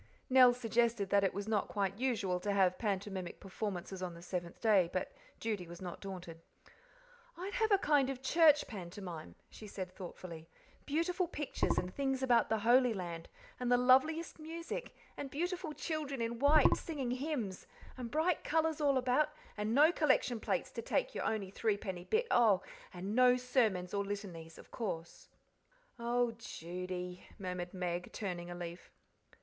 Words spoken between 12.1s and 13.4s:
about the Holy Land,